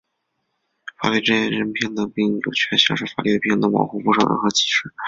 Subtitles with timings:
[0.99, 4.91] 法律之前人人平等,并有权享受法律的平等保护,不受任何歧视。